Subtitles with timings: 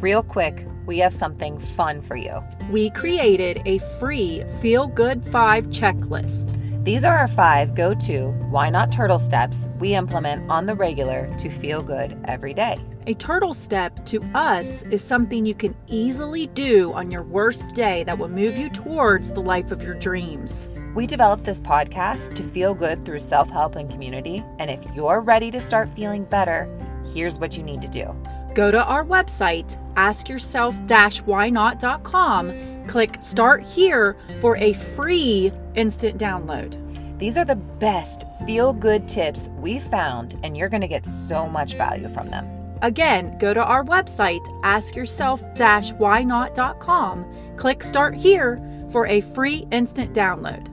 [0.00, 2.40] Real quick, we have something fun for you.
[2.70, 6.54] We created a free Feel Good 5 checklist.
[6.84, 11.28] These are our five go to why not turtle steps we implement on the regular
[11.38, 12.78] to feel good every day.
[13.08, 18.04] A turtle step to us is something you can easily do on your worst day
[18.04, 20.70] that will move you towards the life of your dreams.
[20.94, 24.44] We developed this podcast to feel good through self help and community.
[24.60, 26.70] And if you're ready to start feeling better,
[27.12, 28.16] here's what you need to do.
[28.58, 36.74] Go to our website, askyourself-whynot.com, click Start Here for a free instant download.
[37.20, 41.46] These are the best feel good tips we found, and you're going to get so
[41.46, 42.48] much value from them.
[42.82, 50.66] Again, go to our website, askyourself-whynot.com, click Start Here for a free instant download.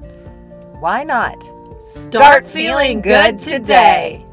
[0.79, 1.37] Why not?
[1.85, 4.25] Start feeling good today.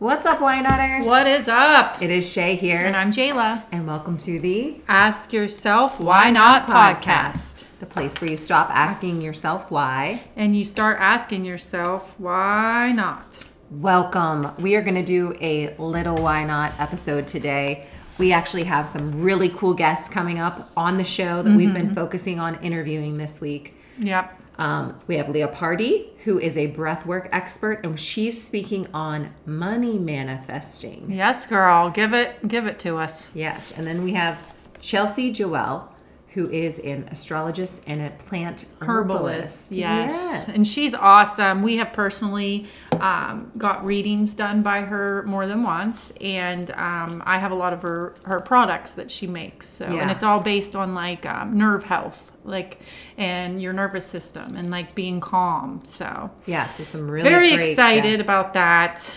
[0.00, 1.08] What's up, Why Notters?
[1.08, 2.00] What is up?
[2.00, 2.76] It is Shay here.
[2.78, 3.64] And I'm Jayla.
[3.72, 7.64] And welcome to the Ask Yourself Why Not podcast.
[7.80, 10.22] the place where you stop asking yourself why.
[10.36, 13.44] And you start asking yourself, why not?
[13.72, 14.54] Welcome.
[14.60, 17.84] We are going to do a little why not episode today.
[18.18, 21.86] We actually have some really cool guests coming up on the show that we've been
[21.86, 21.94] mm-hmm.
[21.94, 23.74] focusing on interviewing this week.
[23.98, 24.37] Yep.
[24.58, 29.98] Um, we have Leah Party, who is a breathwork expert, and she's speaking on money
[29.98, 31.10] manifesting.
[31.10, 31.90] Yes, girl.
[31.90, 33.30] Give it give it to us.
[33.34, 35.88] Yes, and then we have Chelsea Joelle,
[36.34, 39.70] who is an astrologist and a plant herbalist.
[39.70, 39.72] Herbalist.
[39.72, 40.48] Yes.
[40.48, 41.62] And she's awesome.
[41.62, 42.66] We have personally
[43.00, 46.12] um, got readings done by her more than once.
[46.20, 49.68] And um, I have a lot of her, her products that she makes.
[49.68, 50.02] So, Yeah.
[50.02, 52.80] And it's all based on like um, nerve health, like,
[53.16, 55.82] and your nervous system and like being calm.
[55.86, 58.22] So, yeah, so some really very great excited guests.
[58.22, 59.10] about that.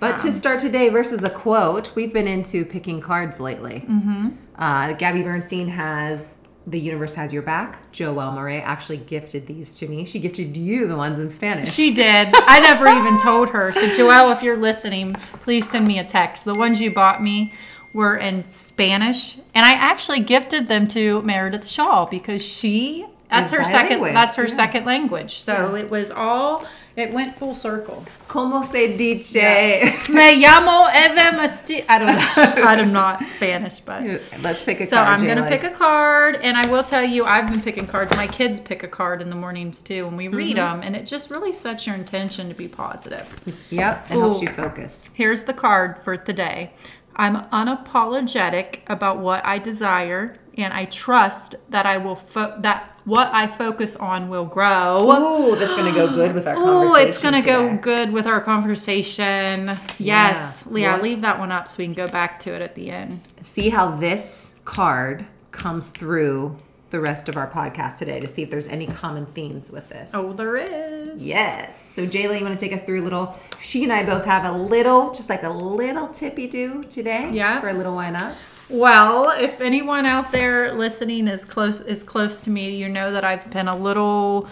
[0.00, 3.84] But to start today versus a quote, we've been into picking cards lately.
[3.86, 4.30] Mm-hmm.
[4.56, 6.36] Uh, Gabby Bernstein has
[6.66, 10.04] "The Universe Has Your Back." Joelle Murray actually gifted these to me.
[10.04, 11.72] She gifted you the ones in Spanish.
[11.72, 12.28] She did.
[12.32, 13.72] I never even told her.
[13.72, 16.44] So, Joelle, if you're listening, please send me a text.
[16.44, 17.54] The ones you bought me
[17.92, 23.64] were in Spanish, and I actually gifted them to Meredith Shaw because she that's her
[23.64, 24.54] second that's her Yeah.
[24.54, 25.40] second language.
[25.42, 26.64] So it was all
[26.96, 28.04] it went full circle.
[28.26, 29.32] Como se dice?
[30.10, 32.62] Me llamo Eva Masti- I don't know.
[32.62, 34.02] I'm not Spanish, but
[34.42, 35.08] Let's pick a So card.
[35.08, 38.14] I'm gonna pick a card, and I will tell you, I've been picking cards.
[38.16, 40.36] My kids pick a card in the mornings too, and we mm-hmm.
[40.36, 43.26] read them, and it just really sets your intention to be positive.
[43.70, 45.10] Yep, it helps you focus.
[45.14, 46.72] Here's the card for the day.
[47.16, 53.28] I'm unapologetic about what I desire, and I trust that I will fo- that what
[53.32, 54.98] I focus on will grow.
[55.00, 56.96] Oh, that's gonna go good with our conversation.
[57.04, 59.78] Oh, it's gonna go good with our conversation.
[59.98, 60.52] Yes, Yeah.
[60.72, 61.00] Leah, Yeah.
[61.02, 63.20] leave that one up so we can go back to it at the end.
[63.42, 66.56] See how this card comes through
[66.90, 70.10] the rest of our podcast today to see if there's any common themes with this.
[70.12, 71.24] Oh, there is.
[71.24, 71.80] Yes.
[71.94, 73.36] So Jayla, you want to take us through a little?
[73.60, 77.30] She and I both have a little, just like a little tippy do today.
[77.32, 77.60] Yeah.
[77.60, 78.34] For a little why not?
[78.70, 83.24] Well, if anyone out there listening is close is close to me, you know that
[83.24, 84.48] I've been a little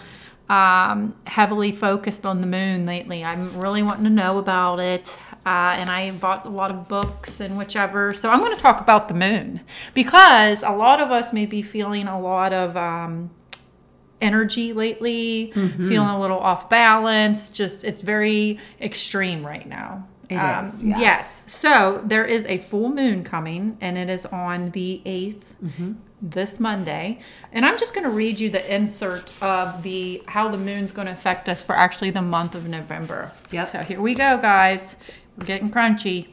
[0.49, 3.23] um, heavily focused on the moon lately.
[3.23, 5.07] I'm really wanting to know about it,
[5.45, 8.13] uh, and I bought a lot of books and whichever.
[8.13, 9.61] So I'm going to talk about the moon
[9.93, 12.75] because a lot of us may be feeling a lot of.
[12.75, 13.31] Um,
[14.21, 15.49] energy lately
[15.87, 20.05] feeling a little off balance just it's very extreme right now
[20.37, 20.99] um, is, yeah.
[20.99, 21.41] Yes.
[21.45, 25.91] So there is a full moon coming, and it is on the 8th, Mm-hmm.
[26.21, 27.19] this Monday.
[27.51, 31.07] And I'm just going to read you the insert of the how the moon's going
[31.07, 33.31] to affect us for actually the month of November.
[33.51, 33.67] Yep.
[33.69, 34.95] So here we go, guys.
[35.37, 36.29] We're getting crunchy.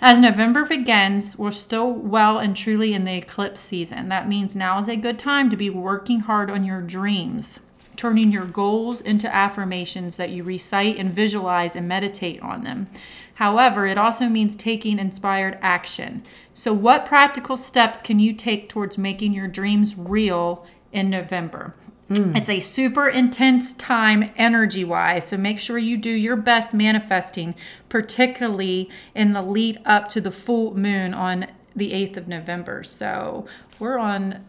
[0.00, 4.08] As November begins, we're still well and truly in the eclipse season.
[4.08, 7.60] That means now is a good time to be working hard on your dreams,
[8.02, 12.88] turning your goals into affirmations that you recite and visualize and meditate on them.
[13.34, 16.24] However, it also means taking inspired action.
[16.52, 21.76] So, what practical steps can you take towards making your dreams real in November?
[22.08, 22.34] Hmm.
[22.34, 25.28] It's a super intense time energy wise.
[25.28, 27.54] So make sure you do your best manifesting,
[27.88, 31.46] particularly in the lead up to the full moon on
[31.76, 32.82] the 8th of November.
[32.82, 33.46] So
[33.78, 34.44] we're on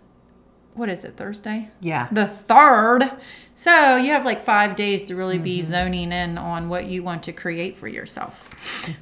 [0.75, 1.69] what is it, Thursday?
[1.81, 2.07] Yeah.
[2.11, 3.11] The third.
[3.55, 5.71] So you have like five days to really be mm-hmm.
[5.71, 8.49] zoning in on what you want to create for yourself.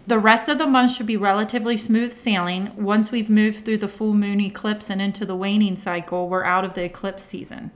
[0.06, 2.72] The rest of the month should be relatively smooth sailing.
[2.76, 6.66] Once we've moved through the full moon eclipse and into the waning cycle, we're out
[6.66, 7.72] of the eclipse season.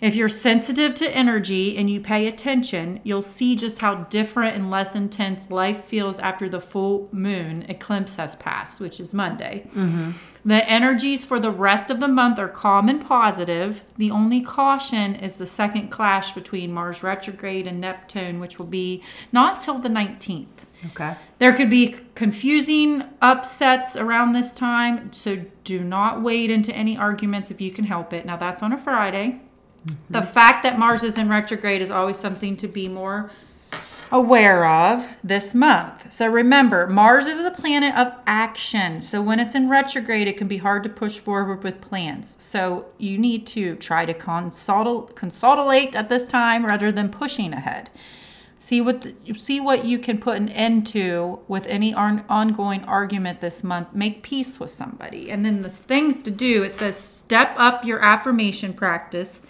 [0.00, 4.70] If you're sensitive to energy and you pay attention, you'll see just how different and
[4.70, 9.66] less intense life feels after the full moon eclipse has passed, which is Monday.
[9.74, 10.12] Mm-hmm.
[10.42, 13.82] The energies for the rest of the month are calm and positive.
[13.98, 19.02] The only caution is the second clash between Mars retrograde and Neptune, which will be
[19.32, 20.46] not till the 19th.
[20.86, 21.14] Okay.
[21.38, 27.50] There could be confusing upsets around this time, so do not wade into any arguments
[27.50, 28.24] if you can help it.
[28.24, 29.40] Now, that's on a Friday.
[30.08, 33.30] The fact that Mars is in retrograde is always something to be more
[34.12, 36.12] aware of this month.
[36.12, 39.00] So remember, Mars is the planet of action.
[39.02, 42.36] So when it's in retrograde, it can be hard to push forward with plans.
[42.38, 47.88] So you need to try to consult consolidate at this time rather than pushing ahead.
[48.58, 52.84] See what the, see what you can put an end to with any on, ongoing
[52.84, 53.94] argument this month.
[53.94, 56.62] Make peace with somebody, and then the things to do.
[56.64, 59.40] It says step up your affirmation practice,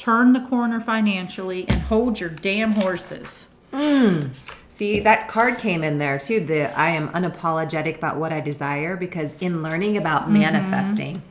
[0.00, 3.46] turn the corner financially, and hold your damn horses.
[4.68, 6.40] See, that card came in there too.
[6.40, 10.32] The I am unapologetic about what I desire because in learning about Mm-hmm.
[10.32, 11.22] manifesting,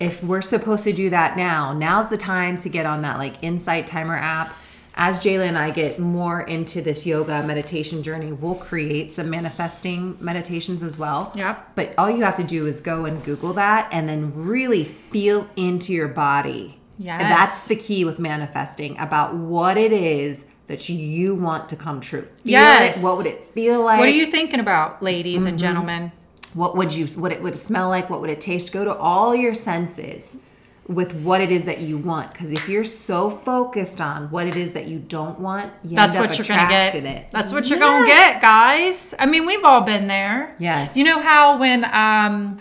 [0.00, 3.42] if we're supposed to do that now, now's the time to get on that like
[3.42, 4.52] Insight Timer app.
[4.96, 10.16] As Jayla and I get more into this yoga meditation journey, we'll create some manifesting
[10.20, 11.32] meditations as well.
[11.34, 11.72] Yep.
[11.74, 15.48] But all you have to do is go and Google that and then really feel
[15.56, 16.78] into your body.
[16.98, 17.20] Yes.
[17.20, 22.00] And that's the key with manifesting about what it is that you want to come
[22.00, 22.22] true.
[22.22, 22.98] Feel Yes.
[22.98, 23.02] it.
[23.02, 23.98] What would it feel like?
[23.98, 25.46] What are you thinking about, ladies Mm-hmm.
[25.48, 26.12] and gentlemen?
[26.54, 29.34] what would you what it would smell like what would it taste go to all
[29.34, 30.38] your senses
[30.86, 34.54] with what it is that you want because if you're so focused on what it
[34.54, 36.94] is that you don't want you That's what you're gonna get.
[36.94, 39.12] it That's what you're gonna get, guys.
[39.18, 40.54] I mean, we've all been there.
[40.60, 40.96] Yes.
[40.96, 42.60] You know how when um,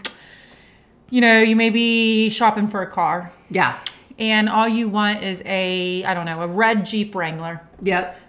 [1.11, 3.77] you know, you may be shopping for a car yeah
[4.19, 7.61] and all you want is a I don't know a red Jeep Wrangler.
[7.81, 8.19] yep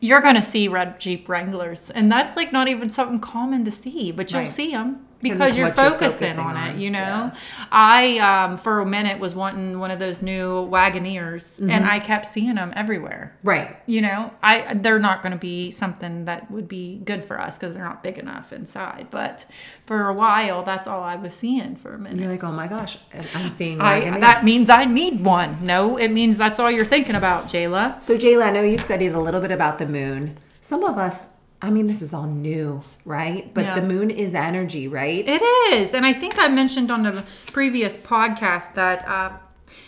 [0.00, 4.12] You're gonna see red Jeep Wranglers, and that's like not even something common to see,
[4.12, 4.48] but you'll Right.
[4.48, 6.76] see them because you're focusing, focusing on, it.
[6.78, 7.36] You know, Yeah.
[7.72, 11.90] I um, for a minute was wanting one of those new Wagoneers, and Mm-hmm.
[11.90, 13.36] I kept seeing them everywhere.
[13.44, 17.40] right You know, I they're not going to be something that would be good for
[17.40, 19.08] us because they're not big enough inside.
[19.10, 19.44] But
[19.86, 22.20] for a while, that's all I was seeing for a and minute.
[22.20, 22.98] you're like oh my gosh
[23.34, 25.56] i'm seeing I, that means I need one.
[25.64, 28.02] No, it means that's all you're thinking about, Jayla.
[28.02, 31.28] so jayla i know you've studied a little bit about the moon some of us
[31.62, 33.74] i mean this is all new right but Yeah.
[33.80, 37.96] the moon is energy right It is, and I think I mentioned on the previous
[37.96, 39.30] podcast that uh,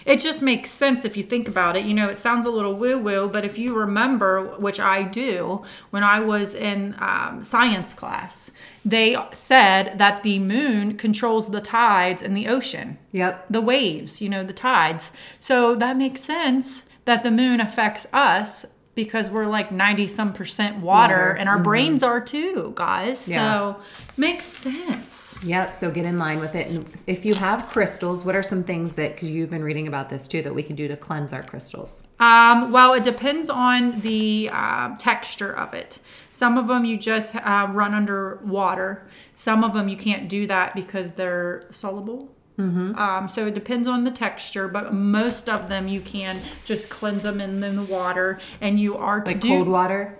[0.04, 1.84] it just makes sense if you think about it.
[1.84, 5.62] You know, it sounds a little woo woo, but if you remember, which I do,
[5.90, 8.50] when I was in um, science class,
[8.84, 14.28] they said that the moon controls the tides in the ocean yep the waves, you
[14.28, 15.12] know, the tides.
[15.38, 18.64] So that makes sense that the moon affects us
[18.94, 23.28] because we're like 90 some percent water, Water, and our brains are too, guys.
[23.28, 23.52] Yeah.
[23.52, 23.80] So
[24.16, 25.38] makes sense.
[25.42, 25.74] Yep.
[25.74, 26.68] So get in line with it.
[26.68, 30.08] And if you have crystals, what are some things that, because you've been reading about
[30.10, 32.06] this too, that we can do to cleanse our crystals?
[32.18, 36.00] Um, well, it depends on the uh, texture of it.
[36.32, 39.08] Some of them you just uh, run under water.
[39.34, 42.34] Some of them you can't do that because they're soluble.
[42.60, 42.94] Mm-hmm.
[42.96, 47.22] Um, so it depends on the texture, but most of them you can just cleanse
[47.22, 50.16] them in the water, and you are to Like do, cold water?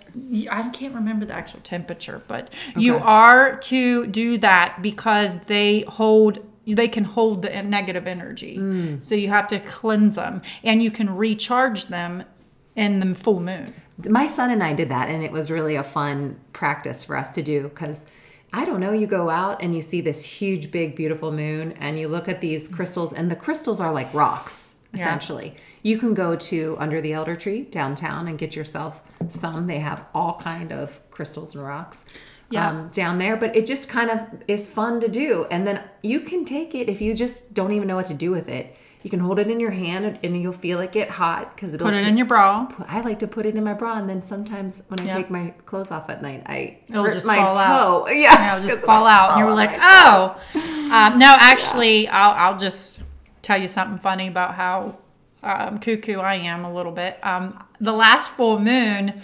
[0.50, 6.46] I can't remember the actual temperature, but you are to do that because they hold
[6.66, 8.56] they can hold the negative energy.
[8.56, 9.04] Mm.
[9.04, 12.24] So you have to cleanse them and you can recharge them
[12.76, 13.74] in the full moon.
[14.08, 17.30] My son and I did that, and it was really a fun practice for us
[17.32, 18.06] to do because
[18.52, 21.98] I don't know, you go out and you see this huge, big, beautiful moon, and
[21.98, 25.00] you look at these crystals, and the crystals are like rocks, Yeah.
[25.00, 25.54] essentially.
[25.82, 29.66] You can go to Under the Elder Tree downtown and get yourself some.
[29.66, 32.04] They have all kind of crystals and rocks.
[32.50, 32.68] Yeah.
[32.68, 35.46] Um, down there, but it just kind of is fun to do.
[35.52, 38.32] And then you can take it if you just don't even know what to do
[38.32, 38.74] with it.
[39.02, 41.86] You can hold it in your hand and you'll feel it get hot because it'll
[41.86, 42.68] Put it ta- in your bra.
[42.86, 45.14] I like to put it in my bra, and then sometimes when I Yeah.
[45.14, 47.60] take my clothes off at night, I It'll hurt just my fall toe.
[47.62, 48.06] out.
[48.16, 49.30] Yeah, it'll just fall out.
[49.32, 50.38] And you were like, oh.
[50.92, 53.02] Um, no, actually, I'll, I'll just
[53.40, 54.98] tell you something funny about how
[55.42, 57.18] um, cuckoo I am a little bit.
[57.22, 59.22] Um, the last full moon,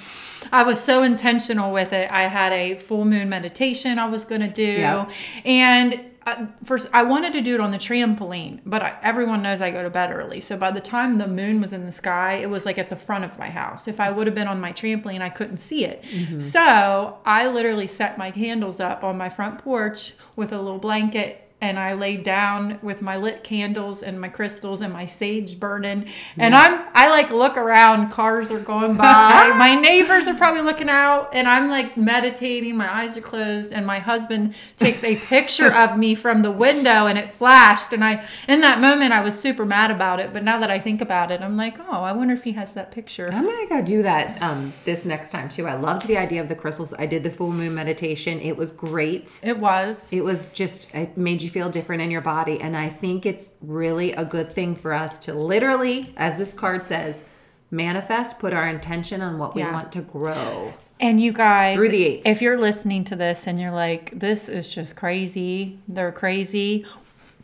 [0.50, 2.10] I was so intentional with it.
[2.10, 4.62] I had a full moon meditation I was going to do.
[4.62, 5.10] Yeah.
[5.44, 9.60] And uh, first I wanted to do it on the trampoline, but I, everyone knows
[9.60, 10.40] I go to bed early.
[10.40, 12.96] So by the time the moon was in the sky, it was like at the
[12.96, 13.86] front of my house.
[13.86, 16.04] If I would have been on my trampoline, I couldn't see it.
[16.40, 21.45] So I literally set my candles up on my front porch with a little blanket.
[21.60, 26.06] And I lay down with my lit candles and my crystals and my sage burning.
[26.36, 29.54] And I'm I like look around, cars are going by.
[29.58, 32.76] my neighbors are probably looking out, and I'm like meditating.
[32.76, 37.06] My eyes are closed, and my husband takes a picture of me from the window,
[37.06, 37.92] and it flashed.
[37.92, 40.32] And I, in that moment, I was super mad about it.
[40.32, 42.72] But now that I think about it, I'm like, oh, I wonder if he has
[42.74, 43.28] that picture.
[43.32, 45.66] I'm gonna go do that um, this next time too.
[45.66, 46.94] I loved the idea of the crystals.
[46.94, 48.40] I did the full moon meditation.
[48.40, 49.40] It was great.
[49.42, 50.08] It was.
[50.12, 53.50] It was just it made you feel different in your body, and I think it's
[53.60, 57.24] really a good thing for us to literally, as this card says,
[57.70, 60.72] manifest, put our intention on what we want to grow.
[61.00, 62.26] And you guys, Through the eighth.
[62.26, 66.86] if you're listening to this and you're like, this is just crazy, they're crazy,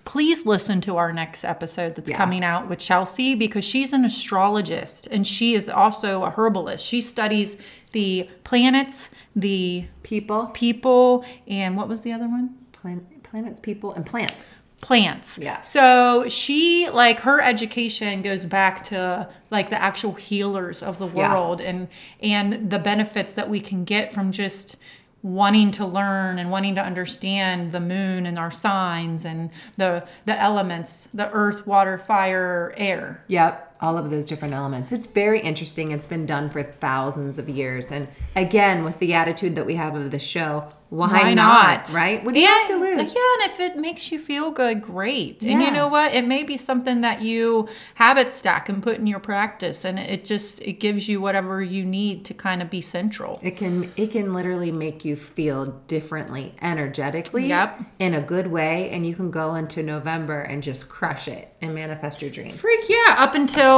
[0.05, 2.17] please listen to our next episode that's Yeah.
[2.17, 6.85] coming out with Chelsea because she's an astrologist and she is also a herbalist.
[6.85, 7.57] She studies
[7.93, 12.55] the planets, the People, people, and what was the other one?
[12.73, 14.51] plan- planets, people, and plants.
[14.83, 15.39] plants.
[15.39, 15.61] Yeah.
[15.63, 21.33] So she like her education goes back to like the actual healers of the Yeah.
[21.33, 21.89] world and
[22.21, 24.77] and the benefits that we can get from just
[25.23, 29.49] wanting to learn and wanting to understand the moon and our signs and
[29.79, 33.23] the the elements, the earth, water, fire, air.
[33.29, 34.93] Yep, all of those different elements.
[34.93, 35.91] It's very interesting.
[35.93, 37.91] It's been done for thousands of years.
[37.91, 41.89] And again, with the attitude that we have of the show, why, Why not?
[41.89, 41.95] not?
[41.95, 42.23] Right?
[42.23, 43.15] What do you have to Yeah, lose?
[43.15, 45.43] Yeah, and if it makes you feel good, great.
[45.43, 46.15] And you know what?
[46.15, 50.27] It may be something that you habit stack and put in your practice, and it
[50.27, 53.41] just it gives you whatever you need to kind of be central.
[53.43, 57.81] It can it can literally make you feel differently energetically Yep.
[57.99, 61.75] in a good way and you can go into November and just crush it and
[61.75, 62.61] manifest your dreams.
[62.61, 63.72] Freak yeah, up until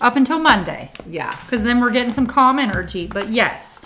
[0.00, 1.30] up until Monday, Yeah.
[1.44, 3.06] because then we're getting some calm energy.
[3.06, 3.80] But yes,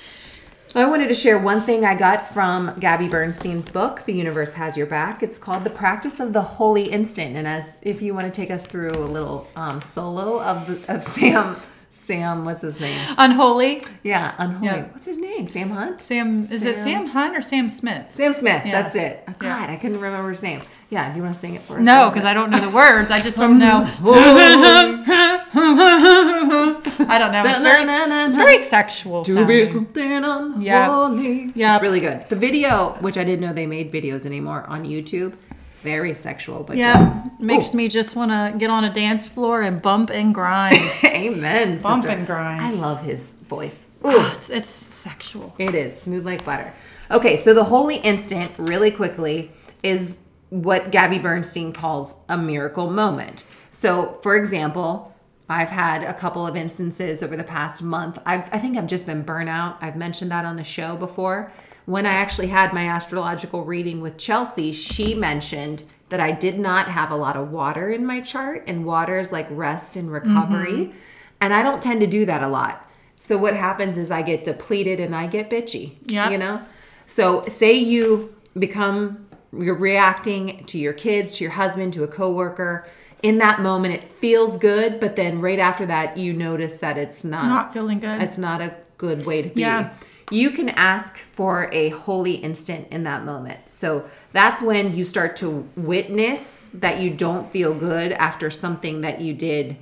[0.75, 4.77] I wanted to share one thing I got from Gabby Bernstein's book, The Universe Has
[4.77, 5.23] Your Back.
[5.23, 7.37] It's called The Practice of the Holy Instant.
[7.37, 10.95] And as if you want to take us through a little um, solo of the,
[10.95, 11.57] of Sam
[11.89, 13.01] Sam, what's his name?
[13.17, 14.67] unholy Yeah, unholy.
[14.67, 14.83] Yeah.
[14.93, 15.47] What's his name?
[15.49, 16.03] Sam Hunt?
[16.03, 16.29] Sam.
[16.45, 18.13] Is it Sam Hunt or Sam Smith?
[18.13, 18.67] Sam Smith.
[18.67, 18.83] Yeah.
[18.83, 19.25] That's it.
[19.27, 19.73] Oh, God, Yeah.
[19.73, 20.61] I couldn't remember his name.
[20.91, 21.85] Yeah, do you want to sing it for us?
[21.85, 23.11] No, because I don't know the words.
[23.11, 23.85] I just don't know.
[25.59, 27.43] I don't know.
[27.47, 27.85] It's very,
[28.27, 29.25] it's very sexual.
[29.25, 30.65] To be something unholy.
[30.67, 31.51] Yeah.
[31.55, 31.75] Yeah.
[31.77, 32.29] It's really good.
[32.29, 35.35] The video, which I didn't know they made videos anymore on YouTube,
[35.81, 37.47] very sexual, but Yeah, good.
[37.47, 40.79] makes me just want to get on a dance floor and bump and grind.
[41.05, 41.81] Amen.
[41.81, 42.17] Bump sister.
[42.19, 42.61] and grind.
[42.63, 43.89] I love his voice.
[44.05, 45.55] Ah, Ooh, it's, it's sexual.
[45.59, 46.73] It is smooth like butter.
[47.11, 50.19] Okay, so the holy instant, really quickly, is
[50.51, 53.45] what Gabby Bernstein calls a miracle moment.
[53.71, 55.15] So, for example,
[55.49, 58.19] I've had a couple of instances over the past month.
[58.27, 59.77] I've, I think I've just been burnout.
[59.81, 61.53] I've mentioned that on the show before.
[61.85, 66.89] When I actually had my astrological reading with Chelsea, she mentioned that I did not
[66.89, 70.73] have a lot of water in my chart, and water is like rest and recovery.
[70.73, 70.99] Mm-hmm.
[71.41, 72.89] And I don't tend to do that a lot.
[73.17, 75.93] So what happens is I get depleted and I get bitchy.
[76.07, 76.31] Yeah.
[76.31, 76.61] You know?
[77.07, 79.27] So say you become
[79.57, 82.87] you're reacting to your kids, to your husband, to a coworker.
[83.27, 87.25] In that moment it feels good, but then right after that you notice that it's
[87.25, 88.23] not Not feeling good.
[88.23, 89.63] it's not a good way to be.
[89.63, 89.95] Yeah.
[90.31, 93.69] You can ask for a holy instant in that moment.
[93.69, 99.21] So that's when you start to witness that you don't feel good after something that
[99.21, 99.77] you did,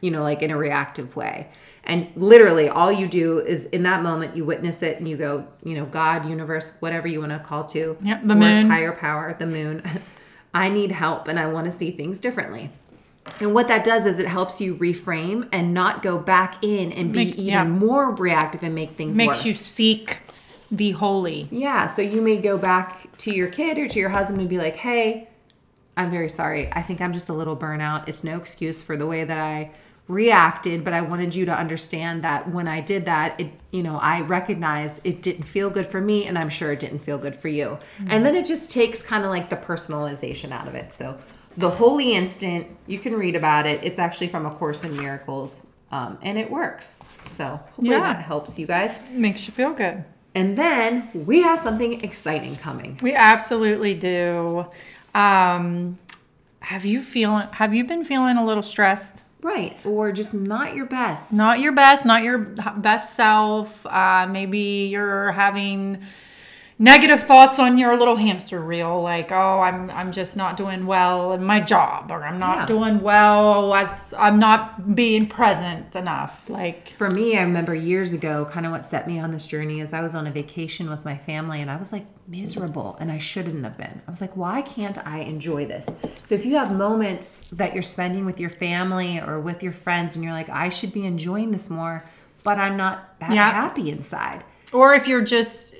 [0.00, 1.48] you know, like in a reactive way.
[1.84, 5.46] And literally, all you do is in that moment, you witness it and you go,
[5.64, 8.70] you know, God, universe, whatever you want to call to, Yep, the source, moon.
[8.70, 9.82] higher power, the moon.
[10.54, 12.70] I need help and I want to see things differently.
[13.40, 17.12] And what that does is it helps you reframe and not go back in and
[17.12, 17.64] be Make- even yeah.
[17.64, 19.44] more reactive and make things Makes worse.
[19.46, 20.18] you seek
[20.70, 21.48] the holy.
[21.50, 24.58] Yeah, so you may go back to your kid or to your husband and be
[24.58, 25.28] like, "Hey,
[25.96, 26.72] I'm very sorry.
[26.72, 28.08] I think I'm just a little burnout.
[28.08, 29.70] It's no excuse for the way that I
[30.08, 33.96] reacted, but I wanted you to understand that when I did that, it, you know,
[33.96, 37.36] I recognize it didn't feel good for me and I'm sure it didn't feel good
[37.36, 38.24] for you." And mm-hmm.
[38.24, 40.92] then it just takes kind of like the personalization out of it.
[40.92, 41.18] So,
[41.56, 43.82] the holy instant, you can read about it.
[43.84, 45.66] It's actually from a course in miracles.
[45.90, 47.02] Um, and it works.
[47.28, 48.00] So, hopefully Yeah.
[48.14, 49.00] that helps you guys.
[49.10, 50.04] Makes you feel good.
[50.34, 52.98] And then we have something exciting coming.
[53.02, 54.66] We absolutely do.
[55.14, 55.98] Um,
[56.60, 57.46] have you feeling?
[57.52, 59.18] Have you been feeling a little stressed?
[59.42, 59.76] Right.
[59.84, 61.32] Or just not your best.
[61.34, 63.84] Not your best, not your best self.
[63.84, 66.02] Uh, maybe you're having
[66.82, 71.32] negative thoughts on your little hamster wheel like oh i'm i'm just not doing well
[71.32, 72.66] in my job or i'm not Yeah.
[72.66, 78.44] doing well as i'm not being present enough like For me, I remember years ago,
[78.50, 81.04] kind of what set me on this journey is I was on a vacation with
[81.04, 84.02] my family and I was like miserable and I shouldn't have been.
[84.06, 85.86] I was like, why can't I enjoy this?
[86.22, 90.14] So if you have moments that you're spending with your family or with your friends
[90.14, 92.04] and you're like, I should be enjoying this more,
[92.44, 93.50] but I'm not that Yeah.
[93.50, 94.44] happy inside.
[94.72, 95.74] or if you're just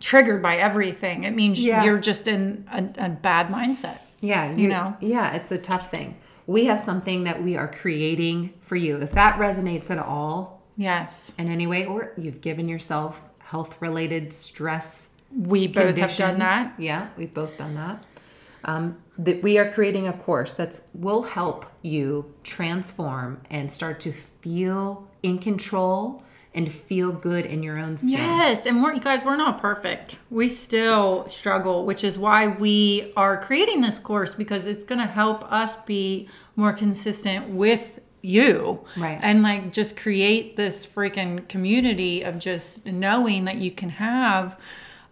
[0.00, 1.84] triggered by everything it means Yeah.
[1.84, 4.96] you're just in a, a bad mindset Yeah, You know?
[5.00, 6.16] Yeah, it's a tough thing.
[6.46, 8.96] We have something that we are creating for you.
[8.96, 14.32] If that resonates at all yes in any way, or you've given yourself health related
[14.32, 18.02] stress we both have done that Yeah, we've both done that.
[18.64, 24.12] Um, that we are creating a course that's will help you transform and start to
[24.12, 26.22] feel in control
[26.54, 28.10] and feel good in your own skin.
[28.10, 30.18] Yes, and we're you guys, we're not perfect.
[30.30, 35.06] We still struggle, which is why we are creating this course because it's going to
[35.06, 38.84] help us be more consistent with you.
[38.96, 39.18] Right.
[39.22, 44.58] And like just create this freaking community of just knowing that you can have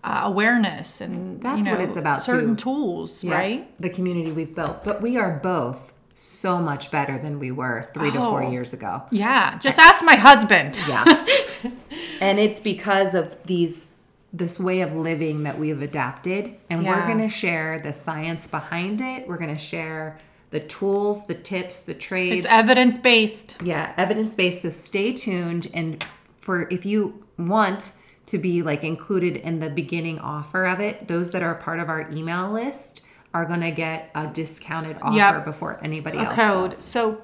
[0.05, 2.65] uh, awareness and That's you know, what it's about, certain too.
[2.65, 3.81] tools, Yeah, right?
[3.81, 8.11] The community we've built, but we are both so much better than we were three
[8.11, 8.51] to four oh.
[8.51, 9.03] years ago.
[9.13, 10.77] Yeah, just ask my husband.
[10.89, 11.27] Yeah.
[12.21, 13.87] and it's because of these
[14.33, 19.01] this way of living that we've adapted and we're going to share the science behind
[19.01, 19.27] it.
[19.29, 20.19] We're going to share
[20.51, 22.45] the tools, the tips, the trades.
[22.45, 23.57] It's evidence based.
[23.63, 24.63] yeah, evidence-based.
[24.63, 26.05] So stay tuned and
[26.37, 27.93] for if you want
[28.27, 31.89] to be like included in the beginning offer of it, those that are part of
[31.89, 33.03] our email list
[33.35, 35.45] are going to get a discounted offer Yep.
[35.45, 36.37] before anybody a else.
[36.37, 36.47] will.
[36.69, 36.83] code.
[36.83, 37.23] So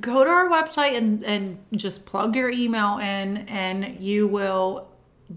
[0.00, 4.88] go to our website and, and just plug your email in and you will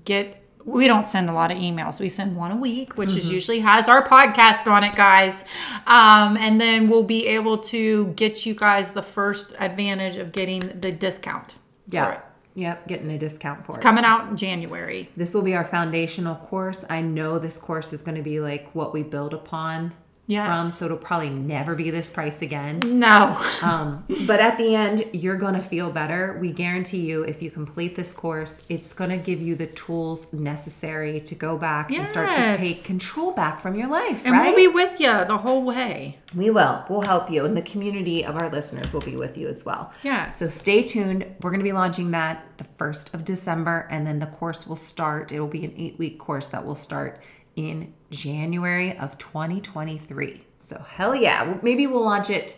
[0.05, 1.97] get we don't send a lot of emails.
[1.97, 3.17] We send one a week, which Mm-hmm.
[3.19, 5.45] is usually has our podcast on it, guys.
[5.85, 10.59] Um, and then we'll be able to get you guys the first advantage of getting
[10.59, 11.51] the discount.
[11.51, 11.57] for
[11.95, 12.11] Yeah.
[12.15, 12.19] it.
[12.55, 13.81] Yep, getting a discount for it.
[13.81, 15.09] Coming out in January.
[15.15, 16.83] This will be our foundational course.
[16.89, 19.93] I know this course is going to be like what we build upon
[20.27, 20.59] Yes.
[20.59, 22.79] from, so it'll probably never be this price again.
[22.85, 23.35] No.
[23.61, 26.37] Um, but at the end, you're going to feel better.
[26.39, 30.31] We guarantee you, if you complete this course, it's going to give you the tools
[30.31, 34.25] necessary to go back and start to take control back from your life.
[34.25, 34.55] And right?
[34.55, 36.19] we'll be with you the whole way.
[36.35, 36.85] We will.
[36.89, 37.45] We'll help you.
[37.45, 39.91] And the community of our listeners will be with you as well.
[40.03, 40.29] Yeah.
[40.29, 41.25] So stay tuned.
[41.41, 44.75] We're going to be launching that the 1st of December, and then the course will
[44.75, 45.31] start.
[45.31, 47.21] It will be an eight week course that will start
[47.57, 50.41] in January of 2023.
[50.59, 51.57] So, hell yeah.
[51.61, 52.55] Maybe we'll launch it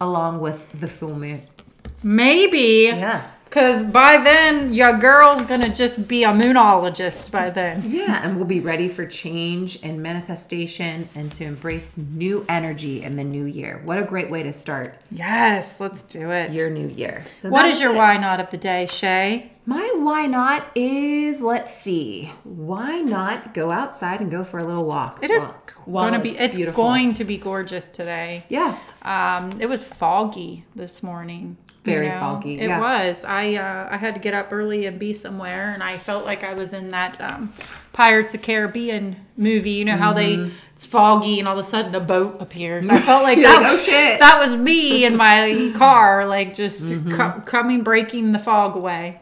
[0.00, 1.42] along with the full moon.
[2.02, 2.84] Maybe.
[2.86, 3.30] Yeah.
[3.52, 7.82] Because by then, your girl's to just be a moonologist by then.
[7.84, 8.22] Yeah.
[8.24, 13.24] And we'll be ready for change and manifestation and to embrace new energy in the
[13.24, 13.82] new year.
[13.84, 16.52] What a great way to start Yes, let's do it.
[16.52, 17.24] your new year.
[17.36, 17.98] So, what is your it.
[17.98, 19.52] why not of the day, Shay?
[19.66, 22.32] My why not is let's see.
[22.44, 25.22] Why not go outside and go for a little walk?
[25.22, 25.46] It is
[25.84, 26.30] going to be.
[26.30, 26.82] It's beautiful.
[26.82, 28.44] going to be gorgeous today.
[28.48, 28.78] Yeah.
[29.02, 31.58] Um, it was foggy this morning.
[31.84, 32.80] You Very foggy, It yeah.
[32.80, 33.24] was.
[33.24, 36.44] I uh, I had to get up early and be somewhere, and I felt like
[36.44, 37.52] I was in that um,
[37.92, 39.70] Pirates of Caribbean movie.
[39.72, 40.48] You know how Mm-hmm.
[40.48, 42.88] they it's foggy, and all of a sudden a boat appears.
[42.88, 43.62] I felt like that.
[43.62, 47.12] like, was, "Oh, shit." That was me in my car, like just Mm-hmm.
[47.16, 49.20] co- coming, breaking the fog away.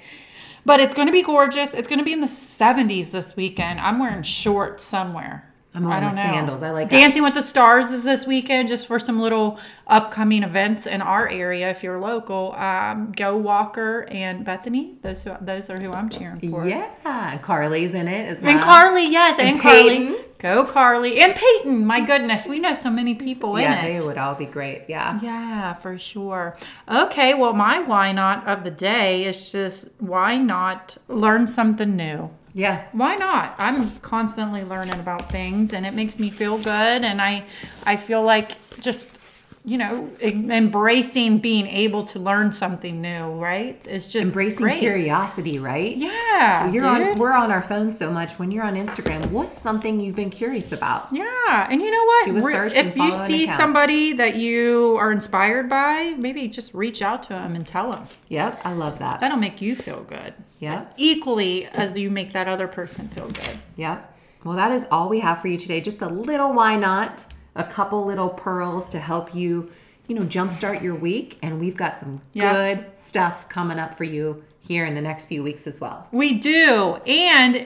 [0.67, 1.73] But it's going to be gorgeous.
[1.73, 3.81] It's going to be in the 70s this weekend.
[3.81, 5.50] I'm wearing shorts somewhere.
[5.73, 6.65] I'm wearing my sandals.
[6.65, 6.99] I like that.
[6.99, 11.29] Dancing with the Stars is this weekend, just for some little upcoming events in our
[11.29, 11.71] area.
[11.71, 14.95] If you're local, um, Go Walker and Bethany.
[15.03, 16.67] Those who, those are who I'm cheering for.
[16.67, 17.39] Yeah.
[17.39, 18.53] Carly's in it as well.
[18.53, 19.89] And Carly, yes, and, And Carly.
[19.99, 20.17] Peyton.
[20.41, 21.87] Go Carly and Peyton.
[21.87, 23.99] My goodness, we know so many people in Yeah, it.
[23.99, 24.87] they would all be great.
[24.89, 25.21] Yeah.
[25.23, 26.57] Yeah, for sure.
[26.91, 32.31] Okay, well, my why not of the day is just why not learn something new?
[32.53, 32.85] Yeah.
[32.93, 33.55] Why not?
[33.59, 37.45] I'm constantly learning about things and it makes me feel good and I
[37.85, 39.20] I feel like just
[39.65, 43.85] you know, embracing being able to learn something new, right?
[43.87, 44.79] It's just Embracing great.
[44.79, 45.97] curiosity, right?
[45.97, 47.09] Yeah, You're dude.
[47.13, 48.39] on we're on our phones so much.
[48.39, 51.09] When you're on Instagram, what's something you've been curious about?
[51.13, 52.27] Yeah, and you know what?
[52.27, 57.03] Do a search if you see somebody that you are inspired by, maybe just reach
[57.03, 58.07] out to them and tell them.
[58.29, 59.21] Yep, I love that.
[59.21, 60.35] That'll make you feel good.
[60.59, 60.87] Yeah.
[60.97, 63.59] Equally as you make that other person feel good.
[63.77, 64.07] Yep.
[64.45, 65.81] Well, that is all we have for you today.
[65.83, 67.23] Just a little why not,
[67.57, 69.71] a couple little pearls to help you
[70.09, 71.39] you know, jumpstart your week.
[71.41, 72.53] And we've got some Yeah.
[72.53, 76.09] good stuff coming up for you here in the next few weeks as well.
[76.11, 76.97] We do.
[77.07, 77.65] And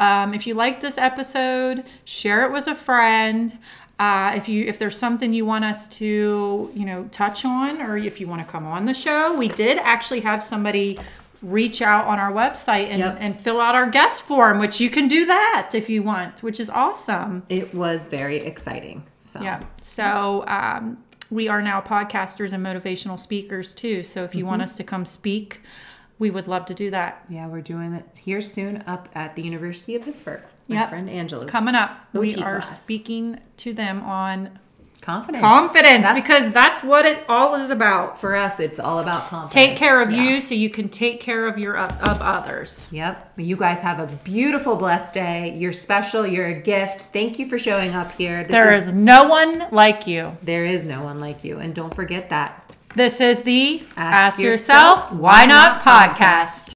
[0.00, 3.56] um, if you like this episode, share it with a friend.
[4.00, 7.96] Uh, if you if there's something you want us to you know touch on, or
[7.96, 10.98] if you want to come on the show, we did actually have somebody
[11.42, 13.16] reach out on our website and, Yep.
[13.20, 16.58] and fill out our guest form, which you can do that if you want, which
[16.58, 17.44] is awesome.
[17.48, 19.04] It was very exciting.
[19.34, 19.62] So Yeah.
[19.82, 20.98] So um,
[21.30, 24.02] we are now podcasters and motivational speakers too.
[24.02, 25.60] So if you want us to come speak,
[26.18, 27.24] we would love to do that.
[27.28, 30.42] Yeah, we're doing it here soon up at the University of Pittsburgh.
[30.68, 30.88] My Yep.
[30.88, 32.82] friend Angela's Coming up, we are class.
[32.82, 34.58] speaking to them on
[35.04, 35.42] confidence.
[35.42, 38.18] confidence That's- because that's what it all is about.
[38.20, 39.54] for us, it's all about confidence.
[39.54, 40.22] Take care of Yeah.
[40.22, 42.86] you so you can take care of your of others.
[42.90, 43.32] Yep.
[43.36, 45.54] You guys have a beautiful, blessed day.
[45.56, 46.26] You're special.
[46.26, 47.02] You're a gift.
[47.12, 48.42] Thank you for showing up here.
[48.42, 50.36] This There is no one like you.
[50.42, 52.60] there is no one like you, and don't forget that.
[52.94, 56.73] This is the Ask Ask, Yourself, Yourself, Why Not Not podcast.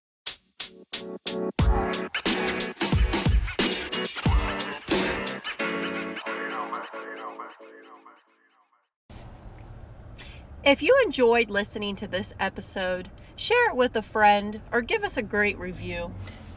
[10.69, 15.17] If you enjoyed listening to this episode, share it with a friend or give us
[15.17, 16.13] a great review.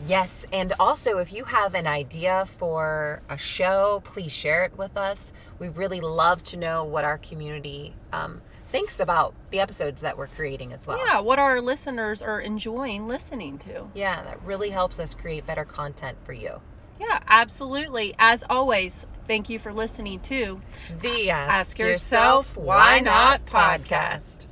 [0.05, 4.97] Yes, and also if you have an idea for a show, please share it with
[4.97, 5.31] us.
[5.59, 10.27] We really love to know what our community um, thinks about the episodes that we're
[10.27, 10.97] creating as well.
[10.97, 13.87] Yeah, what our listeners are enjoying listening to.
[13.93, 16.59] Yeah, that really helps us create better content for you.
[17.01, 18.13] Yeah, absolutely.
[18.19, 20.61] As always, thank you for listening to
[21.01, 24.45] The Ask Yourself, Why Not podcast.